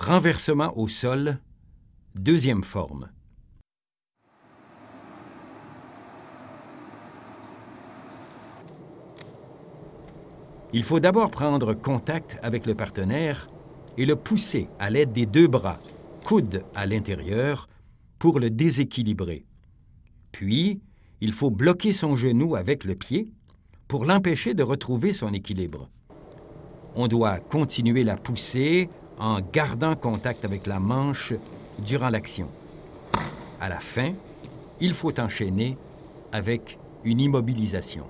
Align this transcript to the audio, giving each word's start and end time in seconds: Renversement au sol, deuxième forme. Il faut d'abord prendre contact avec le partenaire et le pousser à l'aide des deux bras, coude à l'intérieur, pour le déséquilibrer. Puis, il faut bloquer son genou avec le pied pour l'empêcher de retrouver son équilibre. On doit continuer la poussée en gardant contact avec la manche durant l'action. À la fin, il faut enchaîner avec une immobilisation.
Renversement 0.00 0.78
au 0.78 0.86
sol, 0.86 1.40
deuxième 2.14 2.62
forme. 2.62 3.08
Il 10.72 10.84
faut 10.84 11.00
d'abord 11.00 11.32
prendre 11.32 11.74
contact 11.74 12.38
avec 12.44 12.64
le 12.64 12.76
partenaire 12.76 13.50
et 13.96 14.06
le 14.06 14.14
pousser 14.14 14.68
à 14.78 14.88
l'aide 14.88 15.12
des 15.12 15.26
deux 15.26 15.48
bras, 15.48 15.80
coude 16.24 16.62
à 16.76 16.86
l'intérieur, 16.86 17.68
pour 18.20 18.38
le 18.38 18.50
déséquilibrer. 18.50 19.44
Puis, 20.30 20.80
il 21.20 21.32
faut 21.32 21.50
bloquer 21.50 21.92
son 21.92 22.14
genou 22.14 22.54
avec 22.54 22.84
le 22.84 22.94
pied 22.94 23.32
pour 23.88 24.04
l'empêcher 24.04 24.54
de 24.54 24.62
retrouver 24.62 25.12
son 25.12 25.32
équilibre. 25.32 25.90
On 26.94 27.08
doit 27.08 27.40
continuer 27.40 28.04
la 28.04 28.16
poussée 28.16 28.88
en 29.18 29.40
gardant 29.40 29.96
contact 29.96 30.44
avec 30.44 30.66
la 30.66 30.80
manche 30.80 31.34
durant 31.78 32.08
l'action. 32.08 32.48
À 33.60 33.68
la 33.68 33.80
fin, 33.80 34.12
il 34.80 34.94
faut 34.94 35.18
enchaîner 35.20 35.76
avec 36.32 36.78
une 37.04 37.20
immobilisation. 37.20 38.04